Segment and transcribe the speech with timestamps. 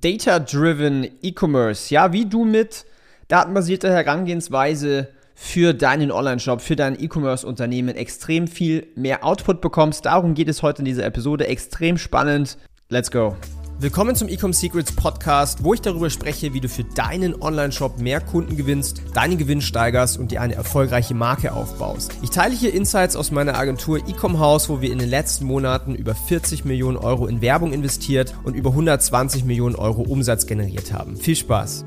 [0.00, 1.92] Data-Driven E-Commerce.
[1.92, 2.84] Ja, wie du mit
[3.28, 10.06] datenbasierter Herangehensweise für deinen Online-Shop, für dein E-Commerce-Unternehmen extrem viel mehr Output bekommst.
[10.06, 11.46] Darum geht es heute in dieser Episode.
[11.46, 12.56] Extrem spannend.
[12.88, 13.36] Let's go.
[13.78, 18.22] Willkommen zum Ecom Secrets Podcast, wo ich darüber spreche, wie du für deinen Online-Shop mehr
[18.22, 22.10] Kunden gewinnst, deinen Gewinn steigerst und dir eine erfolgreiche Marke aufbaust.
[22.22, 25.94] Ich teile hier Insights aus meiner Agentur Ecom House, wo wir in den letzten Monaten
[25.94, 31.18] über 40 Millionen Euro in Werbung investiert und über 120 Millionen Euro Umsatz generiert haben.
[31.18, 31.84] Viel Spaß!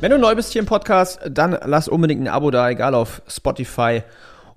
[0.00, 3.22] Wenn du neu bist hier im Podcast, dann lass unbedingt ein Abo da, egal auf
[3.26, 4.04] Spotify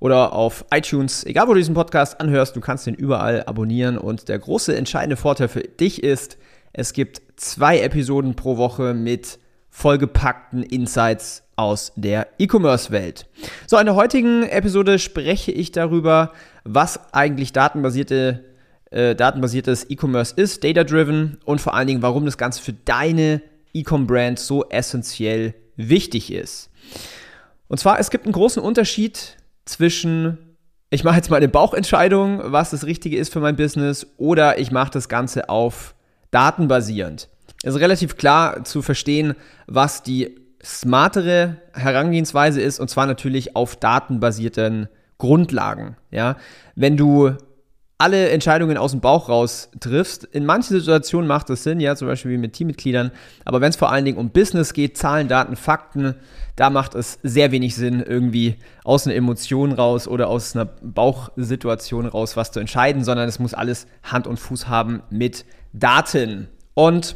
[0.03, 4.27] oder auf iTunes, egal wo du diesen Podcast anhörst, du kannst den überall abonnieren und
[4.27, 6.38] der große entscheidende Vorteil für dich ist,
[6.73, 9.39] es gibt zwei Episoden pro Woche mit
[9.70, 13.27] vollgepackten Insights aus der E-Commerce-Welt.
[13.66, 16.33] So, in der heutigen Episode spreche ich darüber,
[16.66, 18.44] was eigentlich datenbasierte,
[18.91, 23.41] äh, datenbasiertes E-Commerce ist, data-driven und vor allen Dingen, warum das Ganze für deine
[23.73, 26.69] E-Com-Brand so essentiell wichtig ist.
[27.69, 30.58] Und zwar, es gibt einen großen Unterschied zwischen,
[30.89, 34.72] ich mache jetzt mal eine Bauchentscheidung, was das Richtige ist für mein Business, oder ich
[34.72, 35.95] mache das Ganze auf
[36.31, 37.30] datenbasierend.
[37.64, 39.36] Es ist relativ klar zu verstehen,
[39.67, 45.97] was die smartere Herangehensweise ist, und zwar natürlich auf datenbasierten Grundlagen.
[46.11, 46.38] Ja?
[46.75, 47.36] Wenn du
[48.04, 50.26] alle Entscheidungen aus dem Bauch raus triffst.
[50.26, 53.12] In manchen Situationen macht das Sinn, ja, zum Beispiel wie mit Teammitgliedern.
[53.46, 56.16] Aber wenn es vor allen Dingen um Business geht, Zahlen, Daten, Fakten,
[56.58, 62.06] da macht es sehr wenig Sinn, irgendwie aus einer Emotion raus oder aus einer Bauchsituation
[62.06, 66.50] raus was zu entscheiden, sondern es muss alles Hand und Fuß haben mit Daten.
[66.74, 67.16] Und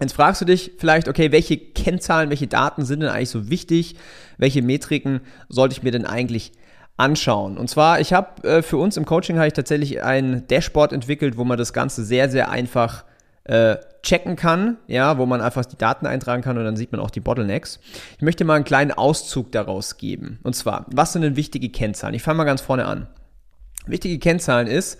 [0.00, 3.96] Jetzt fragst du dich vielleicht, okay, welche Kennzahlen, welche Daten sind denn eigentlich so wichtig?
[4.38, 6.52] Welche Metriken sollte ich mir denn eigentlich
[7.00, 7.56] anschauen.
[7.56, 11.36] Und zwar, ich habe äh, für uns im Coaching habe ich tatsächlich ein Dashboard entwickelt,
[11.36, 13.04] wo man das Ganze sehr, sehr einfach
[13.44, 17.00] äh, checken kann, ja, wo man einfach die Daten eintragen kann und dann sieht man
[17.00, 17.80] auch die Bottlenecks.
[18.16, 20.38] Ich möchte mal einen kleinen Auszug daraus geben.
[20.42, 22.14] Und zwar, was sind denn wichtige Kennzahlen?
[22.14, 23.08] Ich fange mal ganz vorne an.
[23.86, 24.98] Wichtige Kennzahlen ist,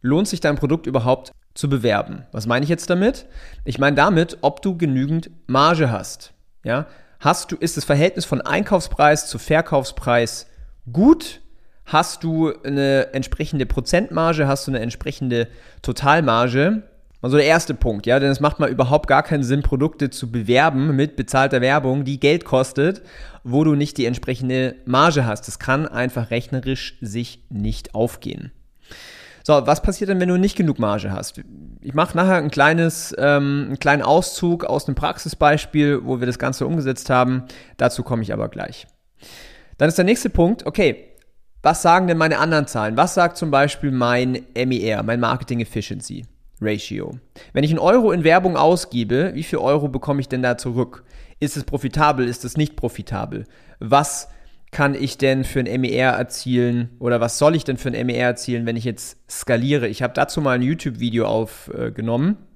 [0.00, 2.24] lohnt sich dein Produkt überhaupt zu bewerben?
[2.32, 3.26] Was meine ich jetzt damit?
[3.64, 6.32] Ich meine damit, ob du genügend Marge hast.
[6.64, 6.86] Ja,
[7.18, 10.46] hast du, ist das Verhältnis von Einkaufspreis zu Verkaufspreis
[10.90, 11.40] gut?
[11.84, 14.46] Hast du eine entsprechende Prozentmarge?
[14.46, 15.48] Hast du eine entsprechende
[15.82, 16.84] Totalmarge?
[17.20, 20.32] Also der erste Punkt, ja, denn es macht mal überhaupt gar keinen Sinn, Produkte zu
[20.32, 23.02] bewerben mit bezahlter Werbung, die Geld kostet,
[23.44, 25.46] wo du nicht die entsprechende Marge hast.
[25.46, 28.50] Das kann einfach rechnerisch sich nicht aufgehen.
[29.44, 31.40] So, was passiert denn, wenn du nicht genug Marge hast?
[31.80, 36.38] Ich mache nachher ein kleines, ähm, einen kleinen Auszug aus einem Praxisbeispiel, wo wir das
[36.40, 37.44] Ganze umgesetzt haben.
[37.76, 38.86] Dazu komme ich aber gleich.
[39.82, 41.08] Dann ist der nächste Punkt, okay,
[41.60, 42.96] was sagen denn meine anderen Zahlen?
[42.96, 46.24] Was sagt zum Beispiel mein MER, mein Marketing Efficiency
[46.60, 47.18] Ratio?
[47.52, 51.02] Wenn ich einen Euro in Werbung ausgebe, wie viel Euro bekomme ich denn da zurück?
[51.40, 52.28] Ist es profitabel?
[52.28, 53.44] Ist es nicht profitabel?
[53.80, 54.28] Was
[54.70, 58.24] kann ich denn für ein MER erzielen oder was soll ich denn für ein MER
[58.24, 59.88] erzielen, wenn ich jetzt skaliere?
[59.88, 62.36] Ich habe dazu mal ein YouTube-Video aufgenommen.
[62.40, 62.51] Äh,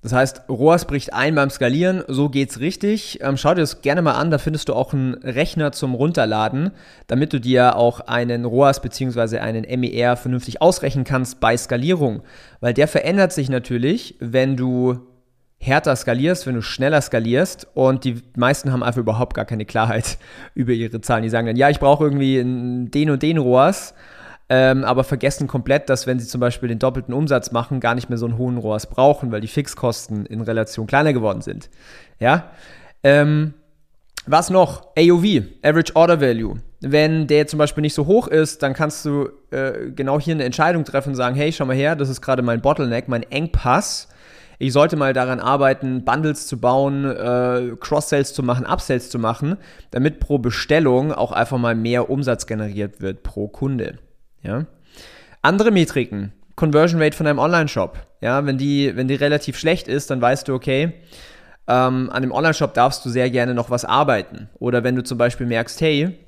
[0.00, 3.18] das heißt, ROAS bricht ein beim Skalieren, so geht's richtig.
[3.20, 6.70] Ähm, schau dir das gerne mal an, da findest du auch einen Rechner zum Runterladen,
[7.08, 9.38] damit du dir auch einen ROAS bzw.
[9.38, 12.22] einen MER vernünftig ausrechnen kannst bei Skalierung.
[12.60, 15.00] Weil der verändert sich natürlich, wenn du
[15.60, 20.18] härter skalierst, wenn du schneller skalierst und die meisten haben einfach überhaupt gar keine Klarheit
[20.54, 21.24] über ihre Zahlen.
[21.24, 23.94] Die sagen dann, ja, ich brauche irgendwie den und den ROAS
[24.48, 28.08] ähm, aber vergessen komplett, dass wenn sie zum Beispiel den doppelten Umsatz machen, gar nicht
[28.08, 31.68] mehr so einen hohen ROAS brauchen, weil die Fixkosten in Relation kleiner geworden sind.
[32.18, 32.50] Ja.
[33.02, 33.54] Ähm,
[34.26, 34.88] was noch?
[34.96, 36.56] AOV, Average Order Value.
[36.80, 40.44] Wenn der zum Beispiel nicht so hoch ist, dann kannst du äh, genau hier eine
[40.44, 44.08] Entscheidung treffen und sagen, hey, schau mal her, das ist gerade mein Bottleneck, mein Engpass.
[44.58, 49.56] Ich sollte mal daran arbeiten, Bundles zu bauen, äh, Cross-Sales zu machen, Upsells zu machen,
[49.90, 53.98] damit pro Bestellung auch einfach mal mehr Umsatz generiert wird pro Kunde.
[54.42, 54.66] Ja?
[55.42, 57.98] Andere Metriken, Conversion Rate von einem Online-Shop.
[58.20, 60.94] Ja, wenn die, wenn die relativ schlecht ist, dann weißt du, okay,
[61.68, 64.48] ähm, an dem Online-Shop darfst du sehr gerne noch was arbeiten.
[64.58, 66.18] Oder wenn du zum Beispiel merkst, hey,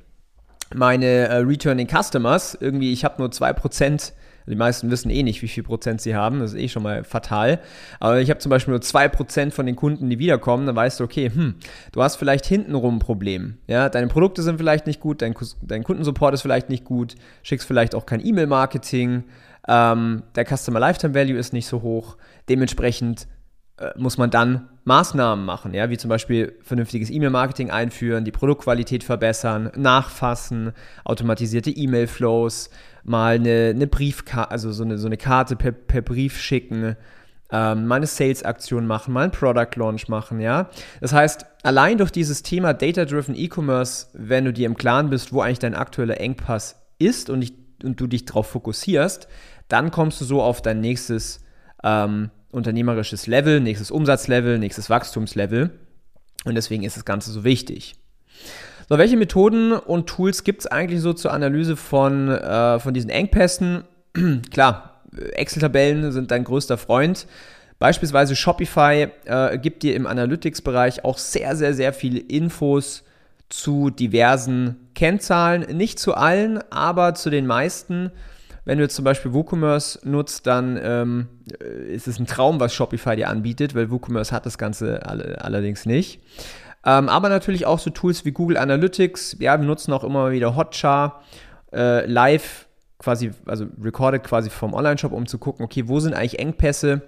[0.73, 4.13] meine äh, Returning Customers, irgendwie, ich habe nur 2%
[4.47, 6.41] die meisten wissen eh nicht, wie viel Prozent sie haben.
[6.41, 7.61] Das ist eh schon mal fatal.
[7.99, 10.67] Aber ich habe zum Beispiel nur 2% von den Kunden, die wiederkommen.
[10.67, 11.55] Dann weißt du, okay, hm,
[11.93, 13.59] du hast vielleicht hintenrum ein Problem.
[13.67, 17.67] Ja, deine Produkte sind vielleicht nicht gut, dein, dein Kundensupport ist vielleicht nicht gut, schickst
[17.67, 19.25] vielleicht auch kein E-Mail-Marketing.
[19.69, 22.17] Ähm, der Customer Lifetime Value ist nicht so hoch.
[22.49, 23.29] Dementsprechend
[23.97, 29.71] muss man dann Maßnahmen machen, ja, wie zum Beispiel vernünftiges E-Mail-Marketing einführen, die Produktqualität verbessern,
[29.77, 30.73] nachfassen,
[31.05, 32.71] automatisierte E-Mail-Flows,
[33.05, 36.97] mal eine, eine Briefkarte, also so eine, so eine Karte per, per Brief schicken,
[37.53, 40.71] ähm, mal eine Sales-Aktion machen, mal einen Product-Launch machen, ja.
[41.01, 45.41] Das heißt, allein durch dieses Thema Data-Driven E-Commerce, wenn du dir im Klaren bist, wo
[45.41, 49.29] eigentlich dein aktueller Engpass ist und, ich, und du dich darauf fokussierst,
[49.69, 51.45] dann kommst du so auf dein nächstes
[51.83, 55.71] ähm, unternehmerisches Level, nächstes Umsatzlevel, nächstes Wachstumslevel.
[56.45, 57.97] Und deswegen ist das Ganze so wichtig.
[58.89, 63.11] So, welche Methoden und Tools gibt es eigentlich so zur Analyse von, äh, von diesen
[63.11, 63.85] Engpässen?
[64.51, 65.03] Klar,
[65.35, 67.27] Excel-Tabellen sind dein größter Freund.
[67.79, 73.05] Beispielsweise Shopify äh, gibt dir im Analytics-Bereich auch sehr, sehr, sehr viele Infos
[73.49, 75.77] zu diversen Kennzahlen.
[75.77, 78.11] Nicht zu allen, aber zu den meisten.
[78.71, 81.27] Wenn du jetzt zum Beispiel WooCommerce nutzt, dann ähm,
[81.89, 85.87] ist es ein Traum, was Shopify dir anbietet, weil WooCommerce hat das Ganze alle, allerdings
[85.87, 86.23] nicht.
[86.87, 89.39] Ähm, aber natürlich auch so Tools wie Google Analytics.
[89.41, 91.21] Ja, wir nutzen auch immer wieder Hotjar
[91.73, 92.69] äh, live,
[93.01, 97.03] quasi, also recorded quasi vom Online-Shop, um zu gucken, okay, wo sind eigentlich Engpässe?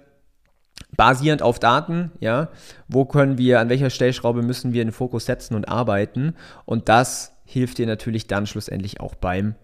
[0.97, 2.49] basierend auf Daten, ja,
[2.89, 7.37] wo können wir, an welcher Stellschraube müssen wir den Fokus setzen und arbeiten und das
[7.45, 9.55] hilft dir natürlich dann schlussendlich auch beim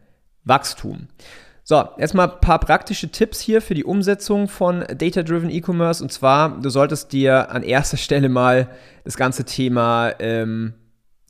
[0.46, 1.10] Wachstum.
[1.70, 6.04] So, erstmal ein paar praktische Tipps hier für die Umsetzung von Data-Driven E-Commerce.
[6.04, 8.70] Und zwar, du solltest dir an erster Stelle mal
[9.04, 10.74] das ganze Thema ähm,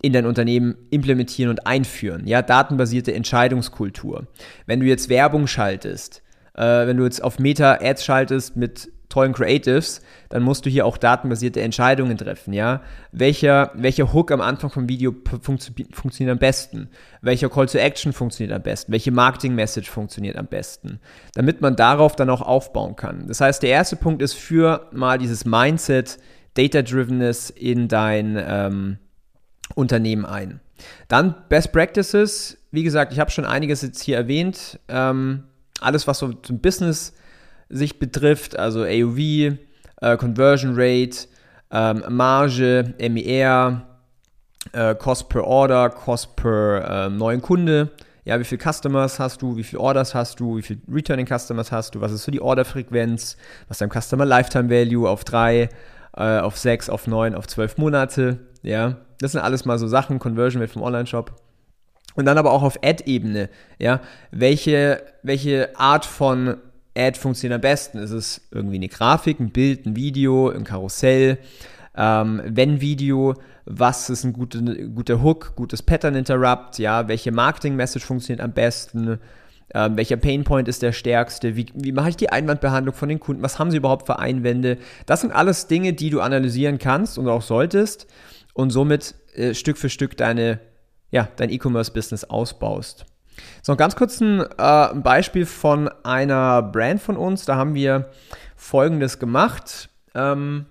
[0.02, 2.26] in dein Unternehmen implementieren und einführen.
[2.26, 4.28] Ja, datenbasierte Entscheidungskultur.
[4.66, 10.02] Wenn du jetzt Werbung schaltest, äh, wenn du jetzt auf Meta-Ads schaltest mit tollen Creatives,
[10.30, 12.82] dann musst du hier auch datenbasierte Entscheidungen treffen, ja.
[13.12, 16.90] Welcher, welcher Hook am Anfang vom Video funktio funktioniert am besten?
[17.22, 18.92] Welcher Call to Action funktioniert am besten?
[18.92, 21.00] Welche Marketing Message funktioniert am besten?
[21.34, 23.28] Damit man darauf dann auch aufbauen kann.
[23.28, 26.20] Das heißt, der erste Punkt ist für mal dieses Mindset,
[26.54, 28.98] Data-Drivenness in dein ähm,
[29.76, 30.60] Unternehmen ein.
[31.08, 32.58] Dann Best Practices.
[32.72, 34.80] Wie gesagt, ich habe schon einiges jetzt hier erwähnt.
[34.88, 35.46] Ähm,
[35.82, 37.14] alles, was so zum Business
[37.70, 39.58] sich betrifft, also AOV,
[40.02, 41.28] äh, Conversion Rate,
[41.72, 43.82] ähm, Marge, MER,
[44.74, 47.92] äh, Cost per Order, Cost per äh, neuen Kunde.
[48.26, 51.72] Ja, wie viele Customers hast du, wie viele Orders hast du, wie viele Returning Customers
[51.72, 53.38] hast du, was ist so die Orderfrequenz,
[53.68, 55.70] was ist dein Customer Lifetime Value auf drei,
[56.16, 58.40] äh, auf sechs, auf neun, auf zwölf Monate.
[58.62, 61.34] Ja, das sind alles mal so Sachen, Conversion Rate vom Online-Shop.
[62.16, 64.02] Und dann aber auch auf Ad-Ebene, ja,
[64.32, 66.58] welche, welche Art von
[67.00, 67.98] Ad funktioniert am besten?
[67.98, 71.38] Ist es irgendwie eine Grafik, ein Bild, ein Video, ein Karussell?
[71.96, 73.36] Ähm, wenn Video,
[73.66, 76.78] was ist ein guter, guter Hook, gutes Pattern Interrupt?
[76.78, 79.20] Ja, welche Marketing-Message funktioniert am besten?
[79.74, 81.56] Ähm, welcher Painpoint ist der stärkste?
[81.56, 83.44] Wie, wie mache ich die Einwandbehandlung von den Kunden?
[83.44, 84.78] Was haben sie überhaupt für Einwände?
[85.06, 88.08] Das sind alles Dinge, die du analysieren kannst und auch solltest
[88.54, 90.60] und somit äh, Stück für Stück deine,
[91.12, 93.06] ja, dein E-Commerce-Business ausbaust.
[93.62, 97.46] So, ganz kurz ein äh, Beispiel von einer Brand von uns.
[97.46, 98.10] Da haben wir
[98.56, 99.90] folgendes gemacht.
[100.16, 100.66] Ähm,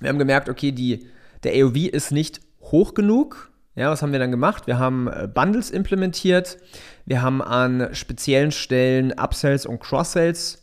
[0.00, 1.06] wir haben gemerkt, okay, die,
[1.42, 3.50] der AOV ist nicht hoch genug.
[3.76, 4.66] Ja, was haben wir dann gemacht?
[4.66, 6.58] Wir haben äh, Bundles implementiert.
[7.06, 10.62] Wir haben an speziellen Stellen Upsells und Cross-Sells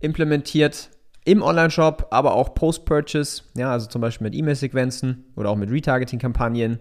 [0.00, 0.90] implementiert
[1.24, 6.80] im Online-Shop, aber auch Post-Purchase, ja, also zum Beispiel mit E-Mail-Sequenzen oder auch mit Retargeting-Kampagnen.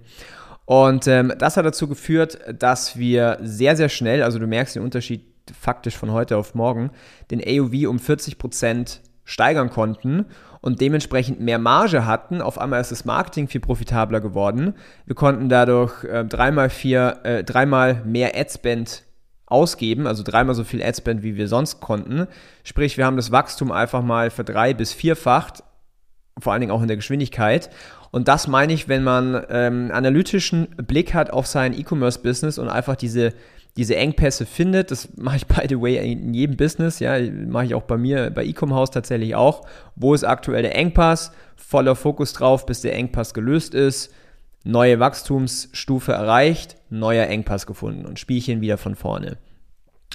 [0.71, 4.83] Und ähm, das hat dazu geführt, dass wir sehr, sehr schnell, also du merkst den
[4.83, 5.25] Unterschied
[5.59, 6.91] faktisch von heute auf morgen,
[7.29, 10.27] den AOV um 40% steigern konnten
[10.62, 12.41] und dementsprechend mehr Marge hatten.
[12.41, 14.75] Auf einmal ist das Marketing viel profitabler geworden.
[15.06, 19.04] Wir konnten dadurch äh, dreimal, vier, äh, dreimal mehr Adspend
[19.47, 22.28] ausgeben, also dreimal so viel Adspend, wie wir sonst konnten.
[22.63, 25.63] Sprich, wir haben das Wachstum einfach mal verdrei- bis vierfacht,
[26.40, 27.69] vor allen Dingen auch in der Geschwindigkeit.
[28.11, 32.97] Und das meine ich, wenn man ähm, analytischen Blick hat auf sein E-Commerce-Business und einfach
[32.97, 33.33] diese,
[33.77, 34.91] diese Engpässe findet.
[34.91, 36.99] Das mache ich, by the way, in jedem Business.
[36.99, 39.65] Ja, mache ich auch bei mir, bei E-Com-House tatsächlich auch.
[39.95, 41.31] Wo ist aktuell der Engpass?
[41.56, 44.13] Voller Fokus drauf, bis der Engpass gelöst ist.
[44.63, 49.37] Neue Wachstumsstufe erreicht, neuer Engpass gefunden und Spielchen wieder von vorne.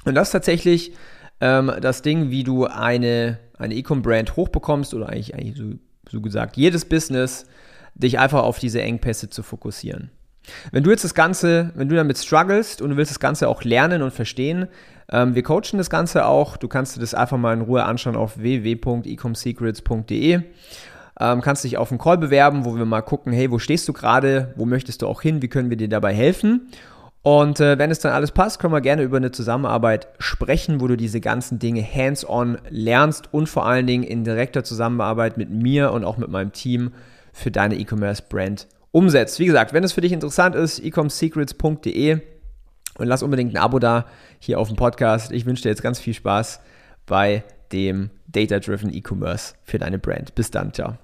[0.05, 0.93] Und das ist tatsächlich
[1.41, 5.73] ähm, das Ding, wie du eine, eine E-Com-Brand hochbekommst oder eigentlich, eigentlich so,
[6.09, 7.47] so gesagt jedes Business
[7.97, 10.11] dich einfach auf diese Engpässe zu fokussieren.
[10.71, 13.63] Wenn du jetzt das Ganze, wenn du damit strugglest und du willst das Ganze auch
[13.63, 14.67] lernen und verstehen,
[15.11, 16.57] ähm, wir coachen das Ganze auch.
[16.57, 20.41] Du kannst dir das einfach mal in Ruhe anschauen auf www.ecomsecrets.de.
[21.19, 23.93] Ähm, kannst dich auf einen Call bewerben, wo wir mal gucken, hey, wo stehst du
[23.93, 26.67] gerade, wo möchtest du auch hin, wie können wir dir dabei helfen?
[27.23, 30.87] Und äh, wenn es dann alles passt, können wir gerne über eine Zusammenarbeit sprechen, wo
[30.87, 35.91] du diese ganzen Dinge hands-on lernst und vor allen Dingen in direkter Zusammenarbeit mit mir
[35.91, 36.91] und auch mit meinem Team
[37.37, 39.39] für deine E-Commerce-Brand umsetzt.
[39.39, 42.19] Wie gesagt, wenn es für dich interessant ist, ecomsecrets.de
[42.97, 44.05] und lass unbedingt ein Abo da
[44.39, 45.31] hier auf dem Podcast.
[45.31, 46.59] Ich wünsche dir jetzt ganz viel Spaß
[47.05, 50.35] bei dem Data-Driven E-Commerce für deine Brand.
[50.35, 50.97] Bis dann, ciao.